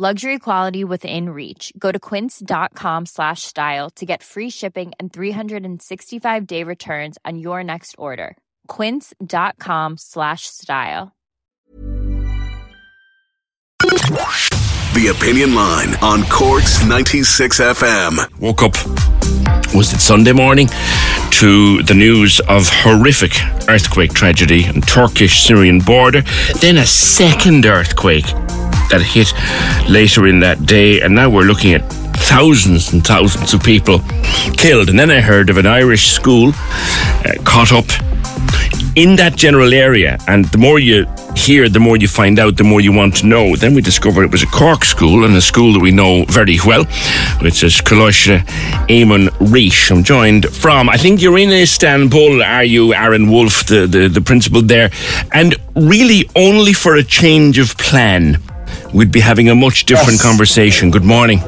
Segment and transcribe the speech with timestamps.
[0.00, 1.72] Luxury quality within reach.
[1.76, 7.64] Go to quince.com slash style to get free shipping and 365 day returns on your
[7.64, 8.36] next order.
[8.68, 11.16] Quince.com slash style.
[14.94, 18.40] The Opinion Line on Cork's 96 FM.
[18.40, 18.74] Woke up,
[19.74, 20.68] was it Sunday morning,
[21.32, 23.32] to the news of horrific
[23.68, 26.22] earthquake tragedy on Turkish Syrian border,
[26.60, 28.26] then a second earthquake
[28.90, 29.32] that hit
[29.88, 31.82] later in that day, and now we're looking at
[32.28, 34.00] thousands and thousands of people
[34.56, 34.88] killed.
[34.88, 37.86] And then I heard of an Irish school uh, caught up
[38.94, 42.64] in that general area, and the more you hear, the more you find out, the
[42.64, 43.54] more you want to know.
[43.54, 46.58] Then we discovered it was a Cork school and a school that we know very
[46.66, 46.84] well,
[47.40, 48.44] which is Coláiste
[48.88, 49.90] Éamann Rís.
[49.90, 54.20] I'm joined from, I think you're in Istanbul, are you, Aaron Wolf, the, the, the
[54.20, 54.90] principal there?
[55.32, 58.42] And really only for a change of plan,
[58.92, 60.22] we'd be having a much different Yes.
[60.22, 60.90] conversation.
[60.90, 61.40] Good morning.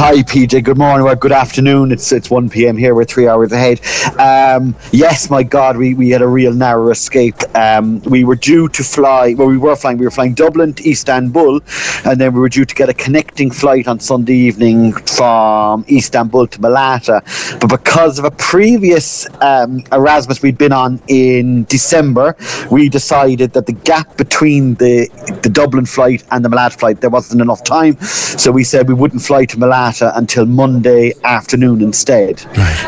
[0.00, 0.62] Hi, PJ.
[0.62, 1.90] Good morning or good afternoon.
[1.90, 2.76] It's it's one p.m.
[2.76, 2.94] here.
[2.94, 3.80] We're three hours ahead.
[4.20, 7.34] Um, yes, my God, we, we had a real narrow escape.
[7.56, 9.34] Um, we were due to fly.
[9.36, 9.98] Well, we were flying.
[9.98, 11.62] We were flying Dublin to Istanbul,
[12.04, 16.46] and then we were due to get a connecting flight on Sunday evening from Istanbul
[16.46, 17.58] to Malatya.
[17.58, 22.36] But because of a previous um, Erasmus we'd been on in December,
[22.70, 25.08] we decided that the gap between the
[25.42, 28.94] the Dublin flight and the Malatya flight there wasn't enough time, so we said we
[28.94, 32.44] wouldn't fly to Malatya until Monday afternoon instead.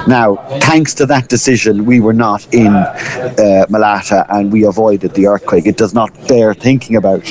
[0.07, 5.27] Now, thanks to that decision, we were not in uh, Malatya and we avoided the
[5.27, 5.67] earthquake.
[5.67, 7.27] It does not bear thinking about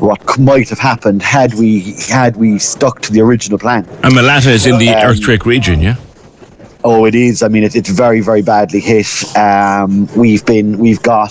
[0.00, 3.86] what might have happened had we had we stuck to the original plan.
[4.02, 5.96] And Malatya is in the Um, earthquake region, yeah?
[6.84, 7.42] Oh, it is.
[7.42, 9.06] I mean, it, it's very, very badly hit.
[9.36, 11.30] Um, we've been, we've got,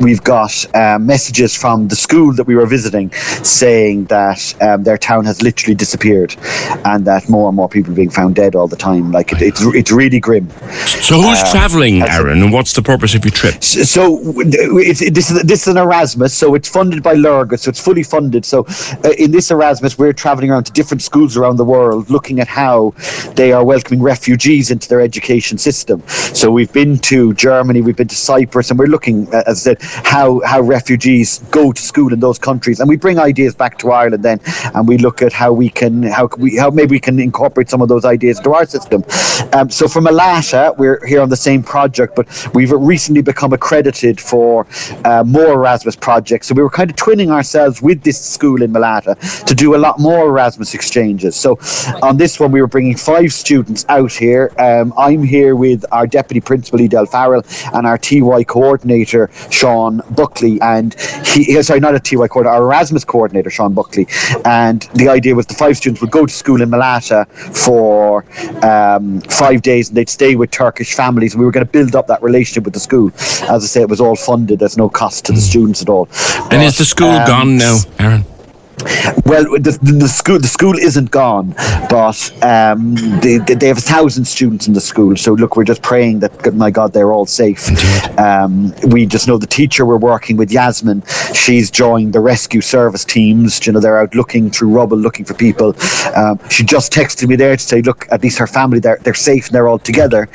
[0.00, 4.98] we've got uh, messages from the school that we were visiting saying that um, their
[4.98, 6.34] town has literally disappeared,
[6.84, 9.12] and that more and more people are being found dead all the time.
[9.12, 10.48] Like it, it's, it's really grim.
[10.50, 13.62] So who's uh, travelling, Aaron, and what's the purpose of your trip?
[13.62, 17.68] So it's, it, this is this is an Erasmus, so it's funded by Léargas, so
[17.70, 18.44] it's fully funded.
[18.44, 18.66] So
[19.04, 22.48] uh, in this Erasmus, we're travelling around to different schools around the world, looking at
[22.48, 22.94] how
[23.34, 26.02] they are welcoming refugees into their education system.
[26.08, 29.82] So we've been to Germany, we've been to Cyprus, and we're looking, as I said,
[30.04, 33.90] how how refugees go to school in those countries, and we bring ideas back to
[33.90, 34.40] Ireland then,
[34.74, 37.68] and we look at how we can how can we how maybe we can incorporate
[37.68, 39.04] some of those ideas into our system.
[39.52, 44.20] Um, so from Malatya, we're here on the same project, but we've recently become accredited
[44.20, 44.66] for
[45.04, 46.46] uh, more Erasmus projects.
[46.46, 49.80] So we were kind of twinning ourselves with this school in Malatya to do a
[49.86, 51.36] lot more Erasmus exchanges.
[51.36, 51.58] So
[52.02, 54.52] on this one, we were bringing five students out here.
[54.58, 57.42] Um, I'm here with our deputy principal Edel Farrell
[57.74, 59.79] and our TY coordinator Sean
[60.10, 60.94] Buckley, and
[61.26, 64.06] he sorry, not a TY coordinator, our Erasmus coordinator Sean Buckley.
[64.44, 67.28] And the idea was the five students would go to school in Malatya
[67.64, 68.24] for
[68.64, 71.36] um, five days, and they'd stay with Turkish families.
[71.36, 73.12] We were going to build up that relationship with the school.
[73.54, 74.58] As I say, it was all funded.
[74.58, 76.08] There's no cost to the students at all.
[76.50, 78.24] And is the school um, gone now, Aaron?
[79.26, 81.54] Well, the, the, school the school isn't gone,
[81.88, 85.16] but um, they, they they have a thousand students in the school.
[85.16, 87.68] So look, we're just praying that my God they're all safe.
[88.18, 91.02] Um, we just know the teacher we're working with, Yasmin.
[91.34, 93.66] She's joined the rescue service teams.
[93.66, 95.74] You know, they're out looking through rubble, looking for people.
[96.16, 99.14] Um, she just texted me there to say, look, at least her family they're they're
[99.14, 100.28] safe and they're all together.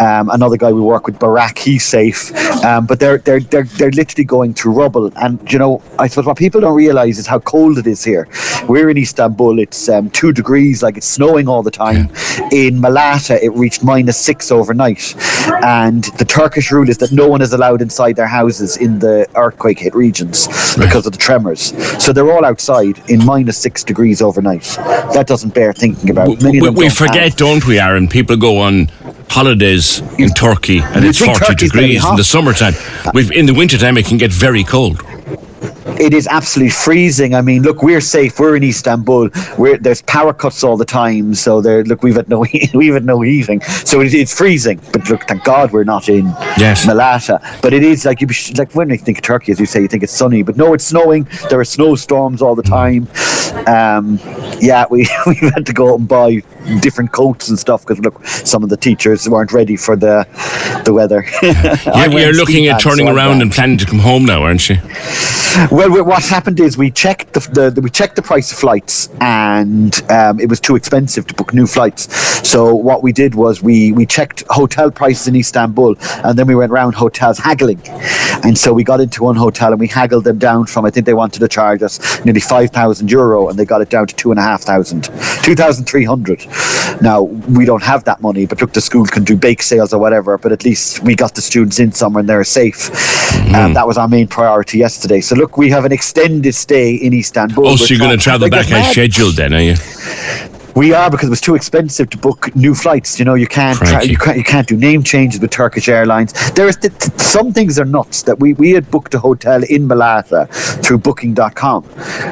[0.00, 2.34] Um, another guy we work with, Barak, he's safe,
[2.64, 5.10] um, but they're they're they're they're literally going through rubble.
[5.16, 8.04] And you know, I suppose what people don't realise is how cold cold it is
[8.04, 8.28] here.
[8.68, 9.58] We're in Istanbul.
[9.58, 12.10] It's um, two degrees, like it's snowing all the time.
[12.52, 15.14] In Malatya, it reached minus six overnight,
[15.64, 19.26] and the Turkish rule is that no one is allowed inside their houses in the
[19.34, 21.72] earthquake hit regions because of the tremors.
[22.02, 24.62] So they're all outside in minus six degrees overnight.
[25.14, 26.42] That doesn't bear thinking about.
[26.42, 28.08] Many We, we don't forget, have- don't we, Aaron?
[28.08, 28.90] People go on
[29.30, 32.74] holidays in Turkey and You it's 40 Turkey's degrees in the summertime.
[33.14, 35.02] We've, in the wintertime, it can get very cold.
[36.00, 37.34] It is absolutely freezing.
[37.34, 38.38] I mean, look, we're safe.
[38.38, 39.30] We're in Istanbul.
[39.56, 41.34] We're, there's power cuts all the time.
[41.34, 42.44] So there, look, we've had no
[42.74, 43.60] we've had no heating.
[43.62, 44.80] So it, it's freezing.
[44.92, 46.26] But look, thank God we're not in
[46.58, 46.86] Yes.
[46.86, 47.40] Malatya.
[47.62, 49.88] But it is like you like when you think of Turkey, as you say, you
[49.88, 50.42] think it's sunny.
[50.42, 51.26] But no, it's snowing.
[51.50, 53.08] There are snowstorms all the time.
[53.66, 54.18] Um,
[54.60, 56.42] yeah, we we've had to go out and buy
[56.80, 60.26] different coats and stuff because look, some of the teachers weren't ready for the
[60.84, 61.24] the weather.
[61.42, 64.42] yeah, You're, went you're ski looking at turning around and planning to come home now,
[64.42, 64.76] aren't you?
[65.78, 69.08] Well, what happened is we checked the, the, the we checked the price of flights,
[69.20, 72.12] and um, it was too expensive to book new flights.
[72.48, 75.94] So what we did was we we checked hotel prices in Istanbul,
[76.24, 77.80] and then we went round hotels haggling.
[78.42, 81.06] And so we got into one hotel and we haggled them down from I think
[81.06, 84.16] they wanted to charge us nearly five thousand euro, and they got it down to
[84.16, 85.04] two and a half thousand,
[85.44, 86.44] two thousand three hundred.
[87.00, 90.00] Now we don't have that money, but look, the school can do bake sales or
[90.00, 90.38] whatever.
[90.38, 92.90] But at least we got the students in somewhere and they're safe.
[93.54, 95.20] Um, that was our main priority yesterday.
[95.20, 97.66] So look, we have an extended stay in Istanbul.
[97.66, 99.74] Oh, so you're going to travel back as scheduled then, are you?
[100.78, 103.18] We are because it was too expensive to book new flights.
[103.18, 106.32] You know, you can't tra- you can't you can't do name changes with Turkish Airlines.
[106.52, 109.88] There is th- some things are nuts that we we had booked a hotel in
[109.88, 110.48] Malatya
[110.84, 111.84] through Booking.com,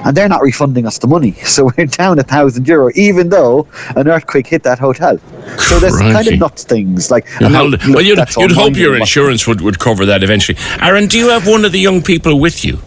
[0.04, 1.34] and they're not refunding us the money.
[1.56, 3.66] So we're down a thousand euro, even though
[3.96, 5.18] an earthquake hit that hotel.
[5.58, 7.26] So there's kind of nuts things like.
[7.40, 10.58] Now, look, well, you'd, you'd hope your insurance would, would cover that eventually.
[10.80, 12.78] Aaron, do you have one of the young people with you?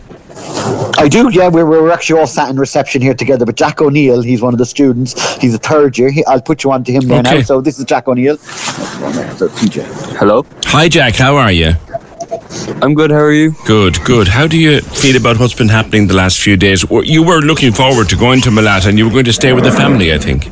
[0.97, 1.47] I do, yeah.
[1.47, 3.45] We're, we're actually all sat in reception here together.
[3.45, 5.37] But Jack O'Neill, he's one of the students.
[5.37, 6.11] He's a third year.
[6.11, 7.37] He, I'll put you on to him there Okay.
[7.37, 7.41] now.
[7.43, 8.37] So this is Jack O'Neill.
[10.19, 10.45] Hello.
[10.65, 11.15] Hi, Jack.
[11.15, 11.73] How are you?
[12.81, 13.11] I'm good.
[13.11, 13.53] How are you?
[13.65, 14.27] Good, good.
[14.27, 16.85] How do you feel about what's been happening the last few days?
[16.89, 19.63] You were looking forward to going to Malatya and you were going to stay with
[19.63, 20.45] the family, I think.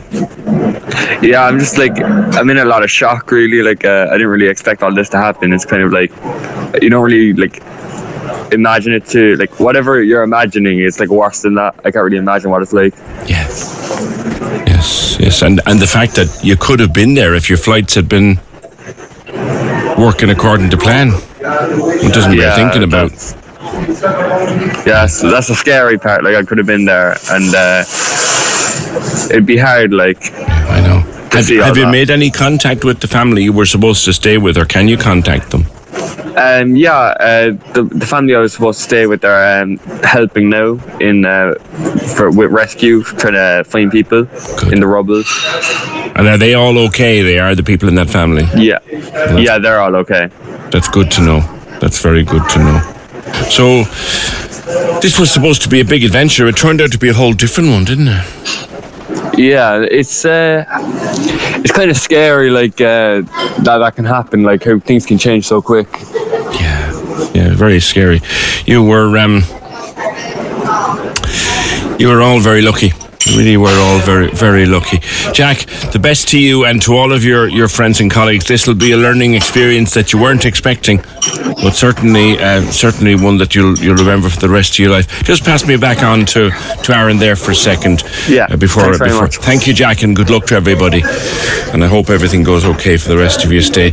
[1.22, 3.32] Yeah, I'm just like I'm in a lot of shock.
[3.32, 5.52] Really, like uh, I didn't really expect all this to happen.
[5.54, 6.12] It's kind of like
[6.82, 7.62] you don't really like
[8.52, 11.76] imagine it to like whatever you're imagining is like worse than that.
[11.80, 12.94] I can't really imagine what it's like.
[13.28, 13.48] Yeah.
[14.66, 15.42] Yes, yes.
[15.42, 18.40] And, and the fact that you could have been there if your flights had been
[19.98, 21.12] working according to plan.
[21.40, 23.12] It doesn't Yeah, thinking about.
[24.86, 26.24] Yeah, so that's the scary part.
[26.24, 27.84] Like I could have been there, and uh,
[29.30, 29.94] it'd be hard.
[29.94, 31.00] Like I know.
[31.32, 31.92] Have, have you that.
[31.92, 34.98] made any contact with the family you were supposed to stay with, or can you
[34.98, 35.66] contact them?
[36.38, 40.50] Um, yeah, uh, the, the family I was supposed to stay with are um, helping
[40.52, 41.56] now in uh,
[42.16, 44.74] for with rescue, trying to find people Good.
[44.74, 45.24] in the rubble.
[46.16, 47.24] And are they all okay?
[47.24, 48.44] They are the people in that family.
[48.56, 48.80] Yeah,
[49.36, 50.30] yeah, they're all okay.
[50.70, 51.40] That's good to know.
[51.80, 52.94] That's very good to know.
[53.50, 53.84] So,
[55.02, 56.48] this was supposed to be a big adventure.
[56.48, 58.57] It turned out to be a whole different one, didn't it?
[59.38, 60.66] Yeah, it's uh,
[61.64, 63.22] it's kind of scary, like uh,
[63.62, 65.88] that that can happen, like how things can change so quick.
[66.60, 68.22] Yeah, yeah, very scary.
[68.66, 69.44] You were, um,
[72.00, 72.94] you were all very lucky.
[73.36, 75.00] Really were all very, very lucky.
[75.34, 78.46] Jack, the best to you and to all of your, your friends and colleagues.
[78.46, 80.98] This will be a learning experience that you weren't expecting,
[81.62, 85.24] but certainly, uh, certainly one that you'll you'll remember for the rest of your life.
[85.24, 86.52] Just pass me back on to,
[86.84, 88.04] to Aaron there for a second.
[88.28, 89.28] Yeah, uh, before before.
[89.28, 91.04] Thank you, Jack, and good luck to everybody.
[91.74, 93.92] And I hope everything goes okay for the rest of your stay.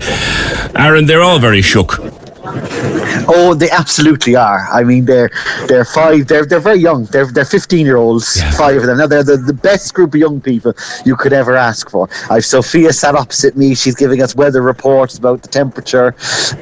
[0.77, 2.14] Aaron, they're all very shook.
[2.47, 4.69] Oh, they absolutely are.
[4.71, 5.31] I mean, they're
[5.67, 6.27] they're five.
[6.27, 7.05] They're they're very young.
[7.07, 8.37] They're they're fifteen year olds.
[8.37, 8.51] Yeah.
[8.53, 8.99] Five of them.
[8.99, 10.75] Now they're the, the best group of young people
[11.07, 12.09] you could ever ask for.
[12.31, 13.75] I've Sophia sat opposite me.
[13.75, 16.15] She's giving us weather reports about the temperature.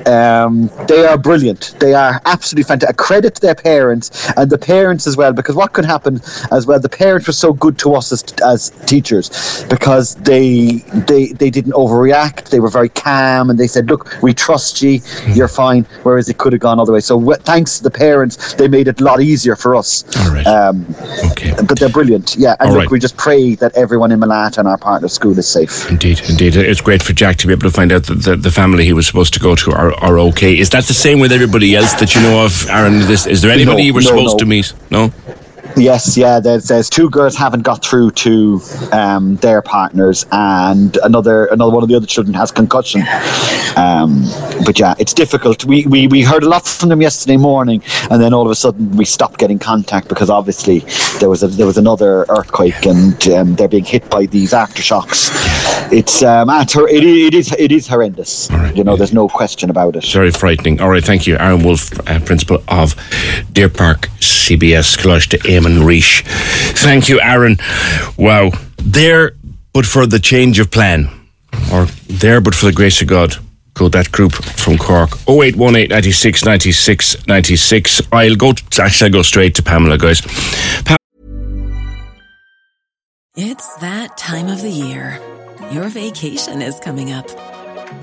[0.06, 1.74] Um, they are brilliant.
[1.80, 2.94] They are absolutely fantastic.
[2.94, 6.20] A credit to their parents and the parents as well, because what could happen
[6.52, 6.78] as well?
[6.78, 11.72] The parents were so good to us as, as teachers because they they they didn't
[11.72, 12.50] overreact.
[12.50, 15.00] They were very calm and they said, "Look, we trust you.
[15.34, 15.71] You're fine."
[16.02, 17.00] Whereas it could have gone other way.
[17.00, 20.04] So w- thanks to the parents, they made it a lot easier for us.
[20.20, 20.46] All right.
[20.46, 20.86] Um,
[21.32, 21.52] Okay.
[21.66, 22.36] but they're brilliant.
[22.36, 22.90] Yeah, and All look, right.
[22.90, 25.90] we just pray that everyone in Malatya and our partner school is safe.
[25.90, 26.56] Indeed, indeed.
[26.56, 28.92] It's great for Jack to be able to find out that the, the family he
[28.92, 30.58] was supposed to go to are, are okay.
[30.58, 33.00] Is that the same with everybody else that you know of, Aaron?
[33.00, 34.38] This, is there anybody No, you were no, supposed no.
[34.38, 34.72] to meet?
[34.90, 35.12] No?
[35.76, 36.40] Yes, yeah.
[36.40, 38.60] There's, there's two girls haven't got through to
[38.92, 43.02] um, their partners, and another another one of the other children has concussion.
[43.76, 44.24] Um,
[44.64, 45.64] but yeah, it's difficult.
[45.64, 48.54] We, we we heard a lot from them yesterday morning, and then all of a
[48.54, 50.80] sudden we stopped getting contact because obviously
[51.20, 55.30] there was a, there was another earthquake, and um, they're being hit by these aftershocks.
[55.92, 58.50] It's um, it, it is it is horrendous.
[58.50, 58.76] Right.
[58.76, 60.04] You know, there's no question about it.
[60.12, 60.80] Very frightening.
[60.80, 62.94] All right, thank you, Aaron Wolf, uh, principal of
[63.52, 64.08] Deer Park
[64.56, 66.22] CBS Coláiste Éamann Rís.
[66.82, 67.56] Thank you, Aaron.
[68.18, 69.32] Wow, there,
[69.72, 71.08] but for the change of plan,
[71.72, 73.36] or there, but for the grace of God.
[73.74, 78.02] Go that group from Cork 0818 96 96 96.
[78.12, 80.20] I'll go, actually, I'll go straight to Pamela, guys.
[80.84, 80.96] Pa-
[83.34, 85.18] It's that time of the year.
[85.70, 87.26] Your vacation is coming up.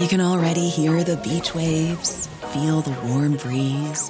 [0.01, 4.10] You can already hear the beach waves, feel the warm breeze,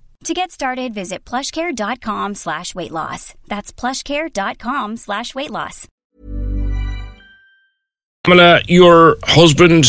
[0.25, 3.33] To get started, visit plushcare.com slash weight loss.
[3.47, 5.87] That's plushcare.com slash weight loss.
[8.23, 9.85] Pamela, your husband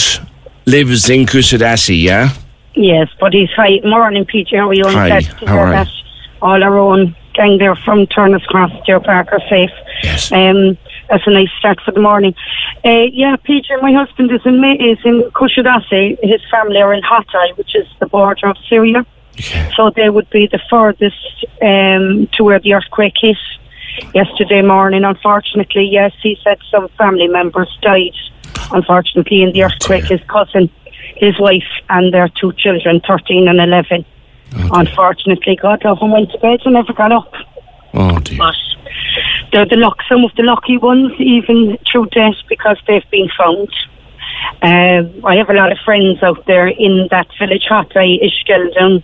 [0.65, 2.31] lives in Kusadasi, yeah?
[2.75, 3.81] Yes, but he's hi.
[3.85, 4.57] Morning, PJ.
[4.57, 4.85] How are you?
[4.87, 5.73] Hi, I'm to how hear are you?
[5.73, 5.89] that
[6.41, 9.71] all our own gang there from Turner's Cross, Deer Park are safe.
[10.03, 10.33] Yes.
[10.33, 10.79] Um,
[11.11, 12.35] that's a nice start for the morning.
[12.83, 16.17] Uh, yeah, PJ, my husband is in Ma- is in Kushadasi.
[16.23, 19.05] His family are in Hatay, which is the border of Syria.
[19.35, 19.71] Okay.
[19.77, 23.37] So they would be the furthest um, to where the earthquake hit
[24.15, 25.05] yesterday morning.
[25.05, 28.15] Unfortunately, yes, he said some family members died.
[28.73, 30.19] Unfortunately, in the earthquake, dear.
[30.19, 30.71] his cousin,
[31.17, 34.05] his wife, and their two children, thirteen and eleven.
[34.55, 37.33] Unfortunately, God love him, went to bed and never got up.
[37.95, 38.39] Oh, dear.
[38.39, 38.55] But
[39.51, 43.69] they're the luck, some of the lucky ones, even through death, because they've been found.
[44.63, 49.03] Um, I have a lot of friends out there in that village, Hatay, Ishgeldon.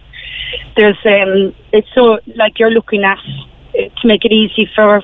[0.76, 5.02] There's, um, it's so like you're looking at uh, to make it easy for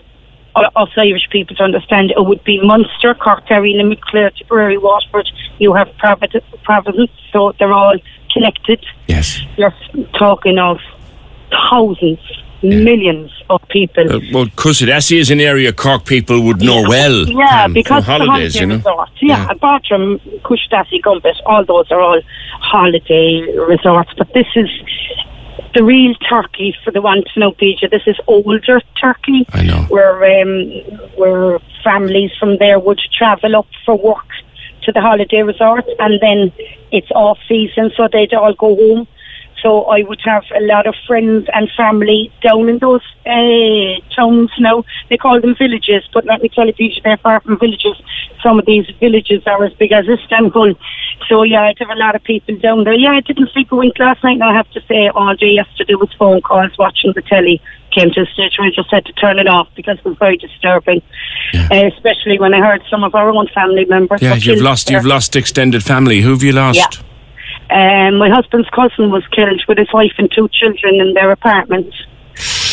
[0.76, 2.12] us Irish people to understand.
[2.12, 5.28] It would be Munster, Cork, Kerry, Limerick, Clare, Tipperary, Waterford.
[5.58, 7.96] You have Providence, so they're all
[8.32, 8.84] connected.
[9.08, 9.40] Yes.
[9.56, 9.74] You're
[10.18, 10.78] talking of
[11.50, 12.20] thousands,
[12.62, 14.10] millions of people.
[14.12, 17.28] Uh, well, Kusadasi is an area Cork people would know well.
[17.28, 18.76] Yeah, Pam, because holidays, holiday you know.
[18.76, 19.12] resorts.
[19.20, 19.54] Yeah, Yeah.
[19.54, 22.20] Bodrum, Kusadasi, Gumbet, all those are all
[22.60, 24.10] holiday resorts.
[24.16, 24.68] But this is
[25.74, 27.90] the real Turkey for the one to know, PJ.
[27.90, 29.46] This is older Turkey.
[29.52, 29.82] I know.
[29.88, 30.70] Where um,
[31.16, 34.26] where families from there would travel up for work
[34.82, 36.52] to the holiday resort, and then
[36.92, 39.08] it's off season, so they'd all go home.
[39.64, 44.50] So I would have a lot of friends and family down in those uh, towns
[44.58, 44.84] now.
[45.08, 47.96] They call them villages, but let me tell you, Peter, they're far from villages.
[48.42, 50.74] Some of these villages are as big as Istanbul.
[51.28, 52.92] So yeah, I'd have a lot of people down there.
[52.92, 54.34] Yeah, I didn't sleep a wink last night.
[54.34, 57.62] And I have to say, all day yesterday was phone calls, watching the telly.
[57.90, 60.18] Came to a stage where I just had to turn it off because it was
[60.18, 61.00] very disturbing,
[61.54, 64.20] uh, especially when I heard some of our own family members.
[64.20, 64.88] Yeah, you've lost.
[64.88, 64.96] there.
[64.96, 66.20] You've lost extended family.
[66.20, 66.76] Who have you lost?
[66.76, 67.13] Yeah.
[67.74, 71.92] Um, my husband's cousin was killed with his wife and two children in their apartment.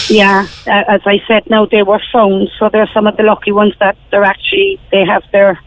[0.09, 3.51] Yeah, uh, as I said, now they were found, so they're some of the lucky
[3.51, 5.59] ones that they're actually they have their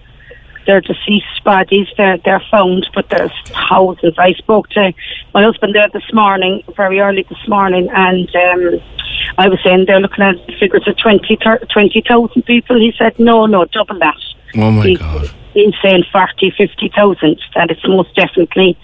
[0.67, 1.89] their deceased bodies.
[1.97, 3.33] They're they're found, but there's
[3.69, 4.15] thousands.
[4.19, 4.93] I spoke to
[5.35, 8.81] my husband there this morning, very early this morning, and um,
[9.39, 12.77] I was saying they're looking at figures of 20 20,000 people.
[12.79, 14.17] He said, no, no, double that
[14.57, 15.31] Oh my He's- God.
[15.55, 17.41] He's saying 40, 50,000.
[17.55, 18.77] That it's most definitely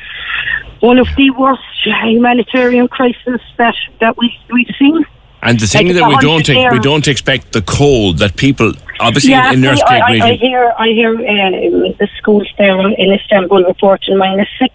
[0.81, 5.05] one of the worst humanitarian crises that, that we, we've seen.
[5.43, 8.75] And the thing Like, that we don't ex- we don't expect the cold that people
[9.01, 12.79] obviously yeah, in, in earthquake I, I, I hear, I hear uh, the schools there
[12.79, 14.75] in Istanbul reporting minus six.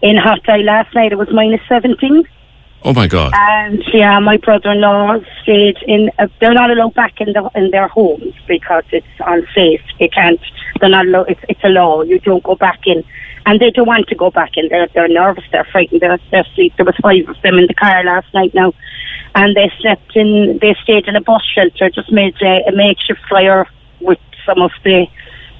[0.00, 2.26] In Hatay last night, it was minus 17.
[2.84, 3.32] Oh my God!
[3.34, 6.10] And yeah, my brother-in-law stayed in.
[6.18, 9.82] Uh, they're not allowed back in the in their homes because it's unsafe.
[9.98, 10.40] They can't.
[10.80, 11.30] They're not allowed.
[11.30, 12.02] It's, it's a law.
[12.02, 13.04] You don't go back in,
[13.46, 14.68] and they don't want to go back in.
[14.68, 15.44] They're they're nervous.
[15.52, 16.00] They're frightened.
[16.00, 16.74] They're, they're asleep.
[16.76, 18.72] There was five of them in the car last night now,
[19.34, 20.58] and they slept in.
[20.60, 21.90] They stayed in a bus shelter.
[21.90, 23.66] Just made a, a makeshift fire
[24.00, 25.06] with some of the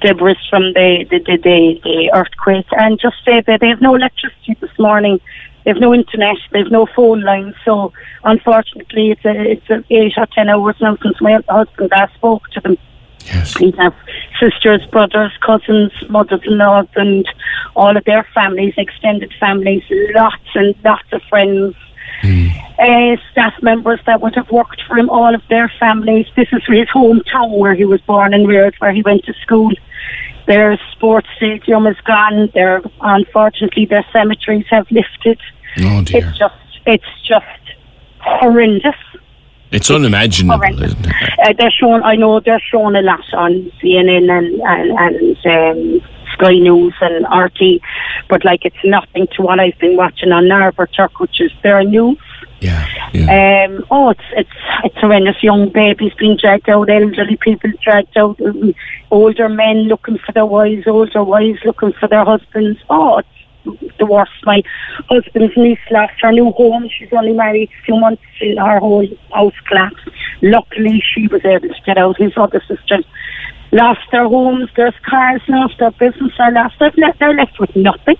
[0.01, 3.95] debris from the the, the, the, the earthquake, and just say that they have no
[3.95, 5.19] electricity this morning.
[5.65, 6.37] They've no internet.
[6.51, 7.55] They've no phone lines.
[7.65, 12.13] So unfortunately, it's a it's a eight or ten hours now since my husband last
[12.15, 12.77] spoke to them.
[13.25, 13.59] Yes.
[13.59, 13.93] We have
[14.39, 17.27] sisters, brothers, cousins, mothers-in-law, and
[17.75, 19.83] all of their families, extended families,
[20.15, 21.75] lots and lots of friends.
[22.23, 26.27] Uh, staff members that would have worked for him, all of their families.
[26.35, 29.71] This is his hometown where he was born and reared, where he went to school.
[30.47, 32.49] Their sports stadium is gone.
[32.53, 35.39] Their unfortunately their cemeteries have lifted.
[35.79, 36.27] Oh dear!
[36.27, 37.45] It's just it's just
[38.19, 38.95] horrendous.
[39.71, 40.91] It's unimaginable, horrendous.
[40.91, 41.39] isn't it?
[41.43, 42.03] Uh, they're showing.
[42.03, 47.25] I know they're showing a lot on CNN and and, and um, Sky News and
[47.25, 47.81] RT,
[48.29, 51.83] but like it's nothing to what I've been watching on Haber Turk, which is their
[51.83, 52.17] news.
[52.59, 52.87] Yeah.
[53.13, 53.65] yeah.
[53.65, 54.49] Um, oh, it's it's
[54.83, 55.41] it's horrendous.
[55.41, 58.39] Young babies being dragged out, elderly people dragged out,
[59.09, 62.79] older men looking for their wives, older wives looking for their husbands.
[62.89, 64.31] Oh, it's the worst.
[64.43, 64.61] My
[65.09, 66.87] husband's niece lost her new home.
[66.97, 68.21] She's only married two months.
[68.37, 70.09] She, her whole house collapsed.
[70.41, 72.17] Luckily, she was able to get out.
[72.17, 73.05] His other sisters
[73.71, 76.75] lost their homes, their cars lost, their business are lost.
[76.79, 78.17] They're left, they're left with nothing.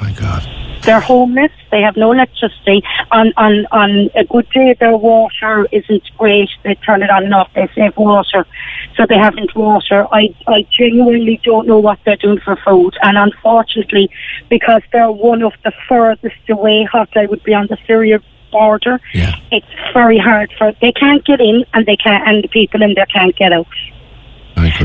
[0.00, 0.46] my God.
[0.84, 1.50] They're homeless.
[1.70, 2.82] They have no electricity.
[3.10, 6.50] On on on a good day, their water isn't great.
[6.62, 7.50] They turn it on and off.
[7.54, 8.46] They save water,
[8.94, 10.06] so they haven't water.
[10.12, 14.10] I I genuinely don't know what they're doing for food, and unfortunately,
[14.50, 18.20] because they're one of the furthest away, Hotline would be on the Syria
[18.52, 19.00] border.
[19.14, 19.34] Yeah.
[19.50, 22.92] It's very hard for they can't get in, and they can't, and the people in
[22.94, 23.66] there can't get out.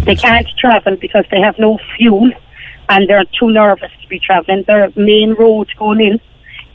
[0.05, 2.31] They can't travel because they have no fuel
[2.89, 4.63] and they're too nervous to be travelling.
[4.67, 6.19] Their main road going in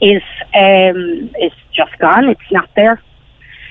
[0.01, 0.23] is
[0.53, 2.29] um, is just gone.
[2.29, 3.01] It's not there.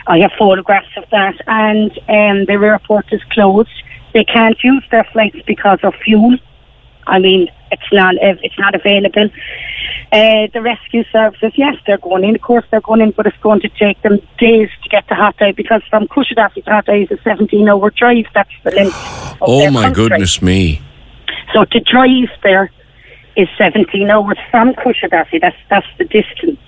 [0.06, 3.70] I have photographs of that, and um, the airport is closed.
[4.12, 6.36] They can't use their flights because of fuel.
[7.06, 9.28] I mean, it's not it's not available.
[10.12, 12.34] Uh, the rescue services, yes, they're going in.
[12.36, 15.14] Of course, they're going in, but it's going to take them days to get to
[15.14, 18.26] Hatay because from Kusadasi to Hatay is a 17-hour drive.
[18.32, 18.94] That's the length.
[18.94, 19.94] Of Oh my country.
[20.08, 20.80] goodness me!
[21.52, 22.70] So to drive there
[23.37, 25.40] is 17 hours from Kusadasi.
[25.40, 26.60] That's that's the distance.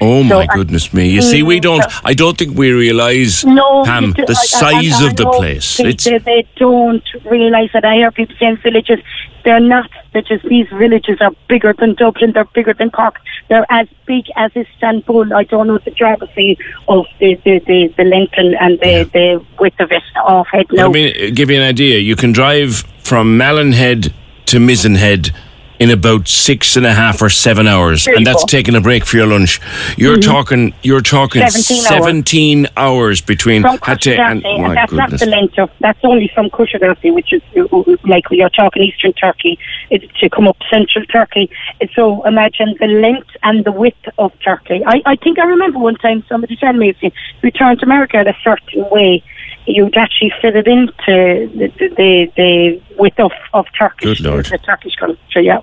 [0.00, 1.08] Oh So, my goodness me!
[1.08, 1.84] You see, we mm, don't.
[2.04, 5.28] I don't think we realise, No, Pam, do- the I- I- size I of the
[5.30, 5.76] place.
[5.78, 7.84] They, they don't realise that.
[7.84, 9.00] I hear people saying villages.
[9.44, 9.90] They're not.
[10.14, 12.32] Just these villages are bigger than Dublin.
[12.32, 13.16] They're bigger than Cork.
[13.48, 15.34] They're as big as Istanbul.
[15.34, 19.44] I don't know the geography of the the, the, the length and, and the, the
[19.60, 20.88] width of it off head now.
[20.88, 21.98] I mean, give you an idea.
[21.98, 24.14] You can drive from Malin Head
[24.46, 25.34] to Mizen Head
[25.78, 29.04] in about six and a half or seven hours, you and that's taking a break
[29.04, 29.60] for your lunch.
[29.96, 30.74] You're talking.
[30.82, 32.04] You're talking 17 hours.
[32.04, 35.10] 17 hours between from Kusadasi, and and my that's goodness.
[35.10, 35.70] not the length of.
[35.80, 39.58] That's only from Kusadasi, which is uh, uh, like are talking Eastern Turkey,
[39.90, 41.50] it's to come up Central Turkey.
[41.94, 44.82] So imagine the length and the width of Turkey.
[44.86, 47.10] I, I think I remember one time somebody telling me if you
[47.42, 49.22] return to America a certain way,
[49.66, 54.46] you'd actually fit it into the the, the, width of, of Turkish, Good Lord.
[54.46, 55.46] the Turkish country.
[55.46, 55.60] Yeah.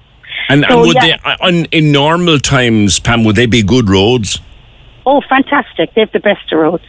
[0.49, 1.01] And, So, and would yeah.
[1.01, 4.39] they, uh, on, in normal times, Pam, would they be good roads?
[5.05, 5.93] Oh, fantastic!
[5.93, 6.83] They have the best of roads.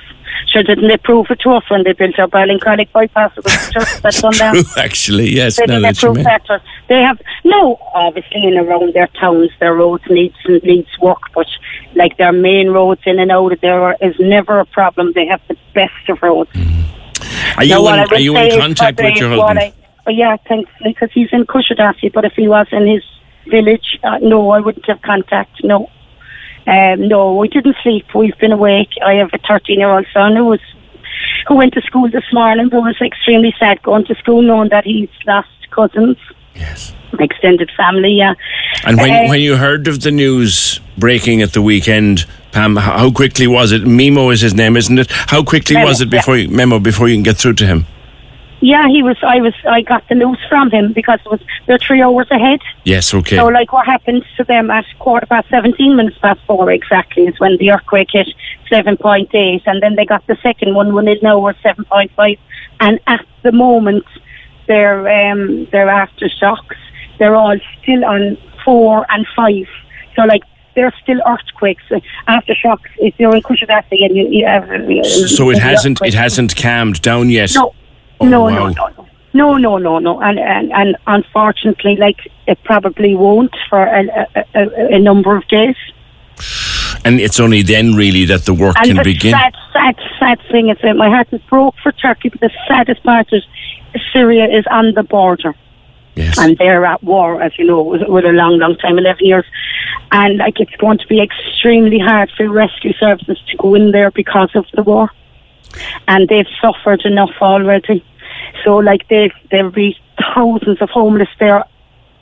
[0.46, 3.32] Sure, didn't they prove it to us when they built our Ballincollig bypass?
[3.36, 4.54] It was just that one down.
[4.54, 5.56] True, actually, yes.
[5.56, 6.44] They didn't you that.
[6.46, 6.62] to us.
[6.88, 11.46] They have no, obviously, in around their towns, their roads needs needs work, but
[11.94, 15.12] like their main roads in and out of there is never a problem.
[15.14, 16.50] They have the best of roads.
[17.56, 19.58] Are you in, are you in contact with your husband?
[19.58, 19.72] I-
[20.06, 22.12] oh, yeah, thankfully, because he's in Kusadasi.
[22.12, 23.02] But if he was in his
[23.46, 25.62] village, uh, no, I wouldn't have contact.
[25.64, 25.90] No,
[26.66, 28.06] um, no, we didn't sleep.
[28.14, 28.90] We've been awake.
[29.04, 30.60] I have a 13-year-old son who was
[31.46, 34.84] who went to school this morning, but was extremely sad going to school, knowing that
[34.84, 36.16] he's lost cousins,
[36.54, 36.92] Yes.
[37.18, 38.12] extended family.
[38.12, 38.34] Yeah,
[38.84, 43.10] And when, Uh, when you heard of the news breaking at the weekend, Pam, how
[43.10, 43.82] quickly was it?
[43.82, 45.10] Mimo is his name, isn't it?
[45.10, 46.20] How quickly Memo, was it yeah.
[46.20, 47.86] before you, Memo before you can get through to him?
[48.60, 49.16] Yeah, he was.
[49.22, 49.54] I was.
[49.68, 52.60] I got the news from him because it was they're three hours ahead.
[52.84, 53.36] Yes, okay.
[53.36, 57.40] So, like, what happened to them at quarter past seventeen minutes past four exactly is
[57.40, 58.28] when the earthquake hit
[58.68, 61.84] seven point eight, and then they got the second one when it now was seven
[61.86, 62.36] point five,
[62.78, 64.04] and at the moment,
[64.68, 66.76] their um, their aftershocks,
[67.18, 69.66] they're all still on four and five.
[70.14, 71.84] So, like, they're still earthquakes.
[72.28, 76.56] Aftershocks, if you're in Kushadasi and you, you have, uh, so it hasn't it hasn't
[76.56, 77.52] calmed down yet.
[77.54, 77.74] no,
[78.20, 78.50] Oh, no, wow.
[78.50, 79.08] no, no, no.
[79.34, 84.44] No, no, no, no, and and, and unfortunately, like it probably won't for a, a,
[84.54, 85.76] a, a number of days.
[87.04, 89.32] And it's only then really that the work And can the begin.
[89.32, 93.02] sad, sad, sad thing is that my heart is broke for Turkey, but the saddest
[93.02, 93.42] part is
[94.12, 95.54] Syria is on the border.
[96.14, 96.38] Yes.
[96.38, 99.44] And they're at war, as you know, with, a long, long time, 11 years.
[100.10, 104.10] And like it's going to be extremely hard for rescue services to go in there
[104.10, 105.10] because of the war.
[106.06, 108.04] And they've suffered enough already.
[108.62, 109.98] So like they've, there'll be
[110.34, 111.64] thousands of homeless there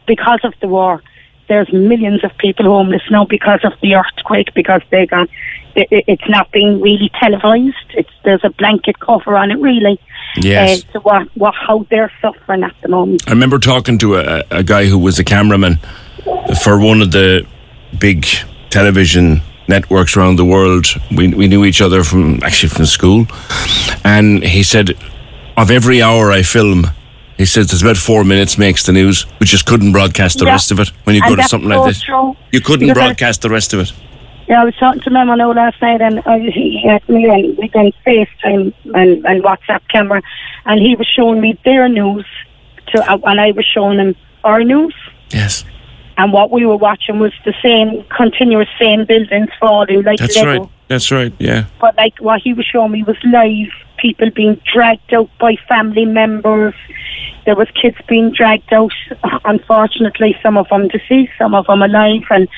[0.06, 1.02] because of the war.
[1.50, 5.28] There's millions of people homeless now because of the earthquake, because they got,
[5.74, 7.74] it, it- it's not being really televised.
[7.90, 9.98] It's, there's a blanket cover on it, really.
[10.36, 10.84] Yes.
[10.88, 13.24] Uh, to what, what, how they're suffering at the moment.
[13.26, 15.80] I remember talking to a, a guy who was a cameraman
[16.62, 17.44] for one of the
[17.98, 18.24] big
[18.70, 20.86] television networks around the world.
[21.16, 23.26] We, we knew each other from actually from school.
[24.04, 24.90] And he said,
[25.56, 26.86] Of every hour I film,
[27.40, 29.26] he says there's about four minutes makes the news.
[29.40, 30.52] We just couldn't broadcast the Yeah.
[30.52, 32.02] rest of it when you And go to something like this.
[32.02, 32.36] true.
[32.52, 33.92] You couldn't Because I- broadcast the rest of it.
[34.48, 37.56] Yeah, I was talking to Memo now last night, and uh, he had me and
[37.56, 40.20] we done FaceTime and, and WhatsApp camera,
[40.66, 42.26] and he was showing me their news,
[42.88, 44.94] to, uh, and I was showing him our news.
[45.30, 45.64] Yes.
[46.18, 50.50] And what we were watching was the same continuous same buildings falling like That's Lego.
[50.62, 50.68] right.
[50.88, 51.32] That's right.
[51.38, 51.64] Yeah.
[51.80, 56.04] But like what he was showing me was live people being dragged out by family
[56.06, 56.74] members.
[57.46, 58.92] There was kids being dragged out.
[59.44, 62.22] Unfortunately, some of them deceased, some of them alive.
[62.30, 62.48] And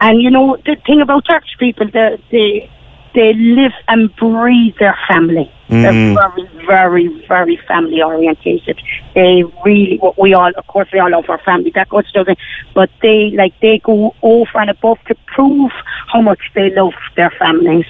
[0.00, 2.70] and you know the thing about Turkish people, they they
[3.14, 5.50] they live and breathe their family.
[5.68, 8.80] They're very, very, very family orientated.
[9.14, 11.70] They really, what we all, of course, we all love our family.
[11.74, 12.36] That goes to the,
[12.74, 15.72] but they like they go over and above to prove
[16.12, 17.86] how much they love their families,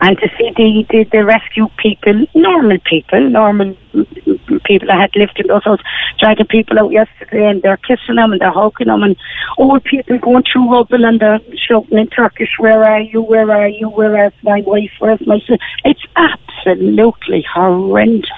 [0.00, 5.16] and to see the the, the rescue people, normal people, normal mm, people that had
[5.16, 5.84] lived in those houses,
[6.18, 9.16] dragging people out yesterday, and they're kissing them and they're hugging them, and
[9.56, 13.22] old people going through rubble and they're shouting in Turkish, "Where are you?
[13.22, 13.88] Where are you?
[13.88, 14.92] Where is my wife?
[14.98, 17.03] Where's my son?" It's absolutely
[17.52, 18.30] horrendous.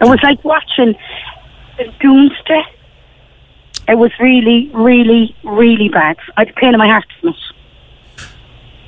[0.00, 0.94] It was like watching
[2.00, 2.62] Doomsday.
[3.88, 6.16] It was really, really, really bad.
[6.36, 7.36] I had a pain in my heart from it.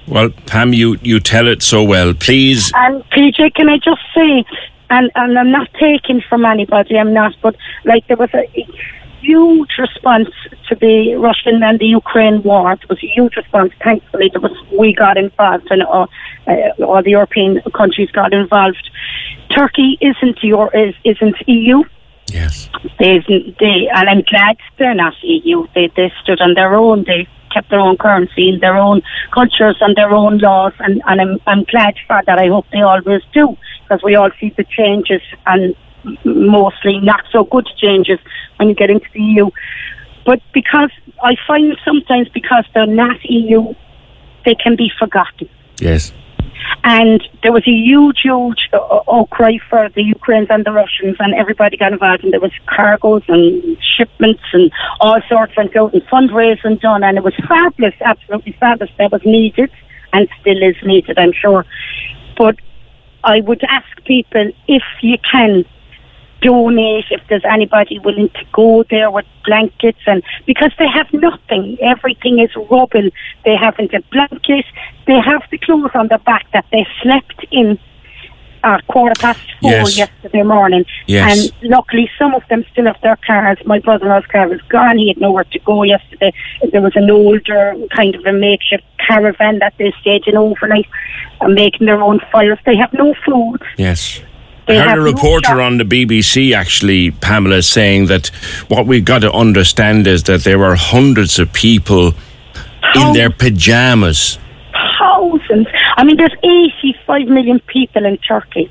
[0.07, 2.13] Well, Pam, you, you tell it so well.
[2.15, 2.73] Please.
[2.75, 4.45] And PJ, can I just say,
[4.91, 8.67] and, and I'm not taking from anybody, I'm not, but like there was a
[9.21, 10.31] huge response
[10.69, 12.73] to the Russian and the Ukraine war.
[12.73, 13.73] It was a huge response.
[13.83, 16.07] Thankfully, there was we got involved, and uh,
[16.47, 18.91] uh, all the European countries got involved.
[19.55, 21.83] Turkey isn't your is, isn't EU.
[22.29, 22.71] Yes.
[22.99, 23.19] They,
[23.59, 25.67] they, and I'm glad they're not EU.
[25.75, 27.05] They, they stood on their own.
[27.05, 29.03] They kept their own currency and their own
[29.33, 30.73] cultures and their own laws.
[30.79, 32.39] And, and I'm, I'm glad for that.
[32.39, 35.75] I hope they always do because we all see the changes and
[36.25, 38.19] mostly not so good changes
[38.57, 39.51] when you get into the EU.
[40.25, 40.91] But because
[41.23, 43.75] I find sometimes because they're not EU,
[44.45, 45.49] they can be forgotten.
[45.79, 46.13] Yes.
[46.85, 51.35] And there was a huge, huge uh, outcry for the Ukrainians and the Russians, and
[51.35, 52.23] everybody got involved.
[52.23, 57.17] And there was cargoes and shipments and all sorts went out and fundraising done, and
[57.17, 58.93] it was fabulous, absolutely fabulous.
[58.99, 59.71] That was needed
[60.13, 61.65] and still is needed, I'm sure.
[62.37, 62.57] But
[63.25, 65.65] I would ask people if you can
[66.41, 71.77] donate if there's anybody willing to go there with blankets and because they have nothing.
[71.83, 73.11] Everything is rubble
[73.45, 74.65] they haven't a blanket
[75.07, 77.79] they have the clothes on the back that they slept in
[78.63, 79.97] at quarter past four Yes.
[79.97, 80.85] yesterday morning.
[81.07, 81.51] Yes.
[81.63, 83.57] and luckily some of them still have their cars.
[83.65, 84.99] My brother-in-law's car was gone.
[84.99, 86.33] He had nowhere to go yesterday.
[86.71, 90.87] There was an older kind of a makeshift caravan that they stayed in overnight
[91.41, 92.59] and making their own fires.
[92.67, 93.63] They have no food.
[93.79, 94.21] Yes.
[94.71, 98.29] I heard a reporter on the BBC actually, Pamela, saying that
[98.69, 102.15] what we've got to understand is that there were hundreds of people
[102.95, 104.39] in their pajamas.
[104.99, 105.67] thousands.
[105.97, 108.71] I mean, there's 85 million people in Turkey.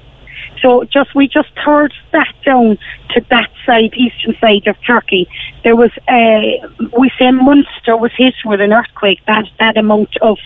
[0.62, 2.78] So just we just heard that down
[3.12, 5.28] to that side, eastern side of Turkey.
[5.64, 9.22] There was, uh, we say Munster was hit with an earthquake.
[9.26, 10.38] That that amount of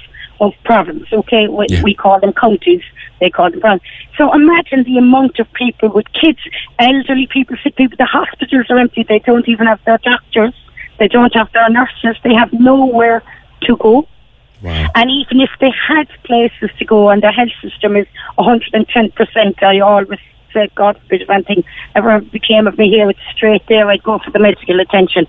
[0.44, 1.08] of province.
[1.12, 1.84] Okay, we, Yeah.
[1.84, 2.84] we call them counties.
[3.20, 3.84] They call them province.
[4.18, 6.40] So imagine the amount of people with kids,
[6.80, 7.98] elderly people, sick people.
[7.98, 9.04] The hospitals are empty.
[9.04, 10.54] They don't even have their doctors.
[11.00, 12.16] They don't have their nurses.
[12.24, 13.24] They have nowhere
[13.64, 14.08] to go.
[14.62, 14.88] Wow.
[14.96, 19.80] And even if they had places to go and their health system is 110%, I
[19.80, 20.20] always
[20.54, 21.64] say, God forbid, if anything
[21.96, 25.28] ever became of me here, it's straight there, I'd go for the medical attention.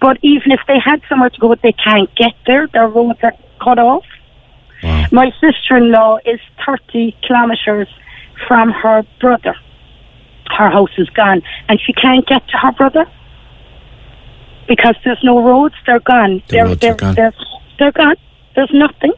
[0.00, 2.68] But even if they had somewhere to go, they can't get there.
[2.72, 4.04] Their roads are cut off.
[4.82, 5.06] Wow.
[5.12, 7.88] My sister-in-law is 30 kilometres
[8.46, 9.54] from her brother.
[10.56, 13.06] Her house is gone, and she can't get to her brother
[14.68, 15.74] because there's no roads.
[15.86, 16.42] They're gone.
[16.48, 17.14] The they're, roads they're, gone.
[17.14, 17.34] They're,
[17.78, 18.16] they're gone.
[18.54, 19.12] There's nothing.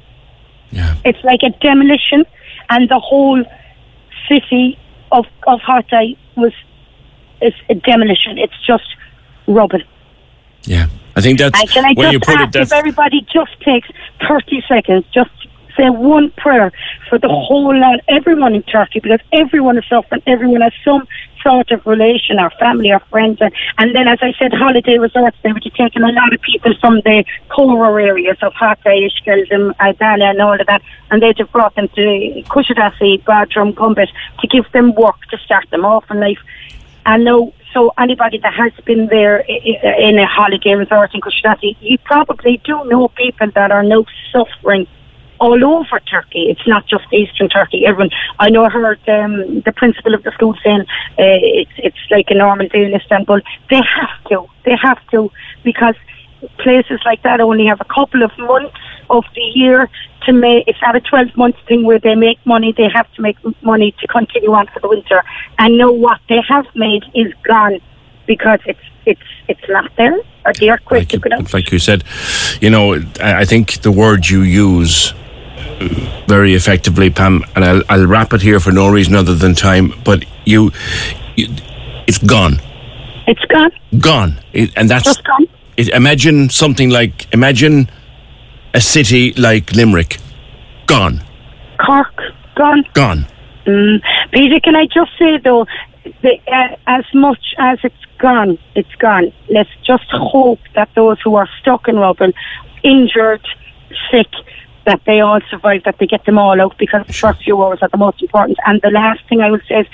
[0.71, 0.97] Yeah.
[1.05, 2.25] It's like a demolition,
[2.71, 3.43] and the whole
[4.29, 4.79] city
[5.13, 6.53] of of Hatay was
[7.41, 8.39] is a demolition.
[8.39, 8.85] It's just
[9.47, 9.81] rubble.
[10.65, 10.87] Yeah.
[11.17, 12.57] I think that's And can I when just you put it.
[12.57, 13.89] if everybody just takes
[14.29, 15.31] 30 seconds, just
[15.79, 16.73] say one prayer
[17.09, 21.07] for the whole land, everyone in Turkey, because everyone is suffering, everyone has some
[21.43, 23.39] sort of relation, or family, or friends.
[23.41, 26.41] And, and then, as I said, holiday resorts, they would have taken a lot of
[26.43, 31.39] people from the poorer areas of Hatay, Ishkeldim, Adana, and all of that, and they'd
[31.39, 34.09] have brought them to Kushadasi, Bodrum, Gumbet,
[34.41, 36.41] to give them work to start them off in life.
[37.07, 41.99] And no, so anybody that has been there in a holiday resort in Kushadasi, you
[41.99, 44.87] probably do know people that are now suffering
[45.41, 46.51] all over Turkey.
[46.51, 47.87] It's not just Eastern Turkey.
[47.87, 51.99] Everyone, I know I heard um, the principal of the school saying uh, it's it's
[52.11, 53.41] like a normal day in Istanbul.
[53.71, 55.31] They have to, they have to,
[55.65, 55.95] because
[56.59, 58.77] places like that only have a couple of months
[59.11, 59.89] of the year
[60.27, 60.65] to make.
[60.67, 62.73] It's not a twelve month thing where they make money.
[62.77, 65.23] They have to make money to continue on for the winter.
[65.59, 67.81] And know what they have made is gone
[68.27, 70.19] because it's it's it's not there.
[70.45, 71.53] Or the earthquake like, out.
[71.53, 72.05] like you said,
[72.61, 75.13] you know, I think the word you use
[76.27, 79.93] very effectively, Pam, and I'll, I'll wrap it here for no reason other than time,
[80.05, 80.73] but you,
[81.37, 81.49] you
[82.07, 82.61] it's gone.
[83.27, 83.71] It's gone.
[83.99, 84.41] Gone.
[84.53, 85.05] It, and that's.
[85.05, 85.47] Just gone.
[85.77, 87.91] It, imagine something like, imagine
[88.75, 90.19] a city like Limerick.
[90.87, 91.23] Gone.
[91.85, 92.21] Cork
[92.55, 92.85] gone.
[92.95, 93.27] Gone.
[93.67, 94.03] Mm.
[94.33, 95.67] Peter, can I just say though,
[96.23, 99.33] the, uh, as much as it's gone, it's gone.
[99.49, 102.33] Let's just hope that those who are stuck in rubble,
[102.83, 103.47] injured,
[104.11, 104.29] sick,
[104.89, 107.79] that they all survive, that they get them all out because the first few hours
[107.83, 108.57] are the most important.
[108.65, 109.87] And the last thing I would say is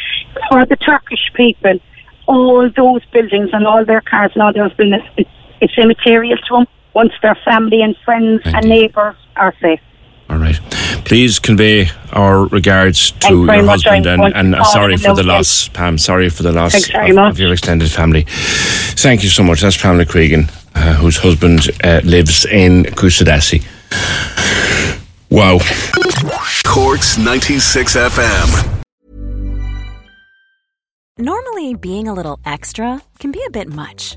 [0.49, 1.81] for the Turkish people,
[2.27, 5.29] all those buildings and all their cars and all those buildings, it's,
[5.61, 9.81] it's immaterial to them once their family and friends and neighbours are safe.
[10.31, 10.61] All right.
[11.05, 15.99] Please convey our regards to your husband and, and call sorry for the loss, Pam.
[15.99, 18.27] Sorry for the loss of, of your extended family.
[18.29, 19.61] Thank you so much.
[19.61, 23.74] That's Pamela Cregan, uh, whose husband uh, lives in Kusadasi.
[25.31, 25.59] Wow.
[26.65, 28.83] Corks 96 FM.
[31.19, 34.17] Normally, being a little extra can be a bit much,